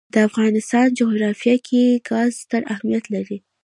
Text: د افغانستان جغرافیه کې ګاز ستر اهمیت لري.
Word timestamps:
د 0.13 0.15
افغانستان 0.29 0.87
جغرافیه 0.99 1.55
کې 1.67 1.81
ګاز 2.07 2.29
ستر 2.41 2.61
اهمیت 2.73 3.05
لري. 3.13 3.37